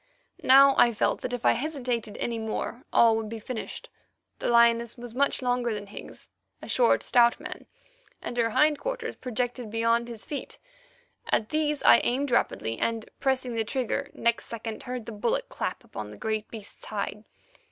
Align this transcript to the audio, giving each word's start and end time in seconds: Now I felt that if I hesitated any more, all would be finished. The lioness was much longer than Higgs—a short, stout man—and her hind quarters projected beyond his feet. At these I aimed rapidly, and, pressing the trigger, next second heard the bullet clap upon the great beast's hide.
Now 0.41 0.73
I 0.79 0.93
felt 0.95 1.21
that 1.21 1.31
if 1.31 1.45
I 1.45 1.51
hesitated 1.51 2.17
any 2.17 2.39
more, 2.39 2.81
all 2.91 3.15
would 3.17 3.29
be 3.29 3.39
finished. 3.39 3.87
The 4.39 4.47
lioness 4.47 4.97
was 4.97 5.13
much 5.13 5.43
longer 5.43 5.75
than 5.75 5.85
Higgs—a 5.85 6.67
short, 6.69 7.03
stout 7.03 7.39
man—and 7.39 8.35
her 8.35 8.49
hind 8.49 8.79
quarters 8.79 9.15
projected 9.15 9.69
beyond 9.69 10.07
his 10.07 10.25
feet. 10.25 10.57
At 11.29 11.49
these 11.49 11.83
I 11.83 11.97
aimed 11.99 12.31
rapidly, 12.31 12.79
and, 12.79 13.07
pressing 13.19 13.53
the 13.53 13.63
trigger, 13.63 14.09
next 14.15 14.45
second 14.47 14.81
heard 14.81 15.05
the 15.05 15.11
bullet 15.11 15.49
clap 15.49 15.83
upon 15.83 16.09
the 16.09 16.17
great 16.17 16.49
beast's 16.49 16.85
hide. 16.85 17.23